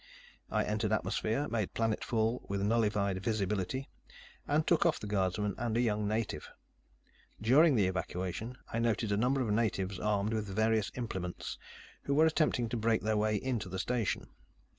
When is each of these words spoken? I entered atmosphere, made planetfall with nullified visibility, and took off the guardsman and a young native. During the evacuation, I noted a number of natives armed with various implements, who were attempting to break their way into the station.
I 0.49 0.63
entered 0.63 0.91
atmosphere, 0.91 1.47
made 1.47 1.75
planetfall 1.75 2.47
with 2.49 2.63
nullified 2.63 3.21
visibility, 3.23 3.87
and 4.47 4.65
took 4.65 4.83
off 4.83 4.99
the 4.99 5.05
guardsman 5.05 5.53
and 5.59 5.77
a 5.77 5.79
young 5.79 6.07
native. 6.07 6.49
During 7.39 7.75
the 7.75 7.85
evacuation, 7.85 8.57
I 8.73 8.79
noted 8.79 9.11
a 9.11 9.15
number 9.17 9.41
of 9.41 9.51
natives 9.51 9.99
armed 9.99 10.33
with 10.33 10.47
various 10.47 10.91
implements, 10.95 11.59
who 12.05 12.15
were 12.15 12.25
attempting 12.25 12.67
to 12.69 12.77
break 12.77 13.03
their 13.03 13.15
way 13.15 13.35
into 13.35 13.69
the 13.69 13.77
station. 13.77 14.25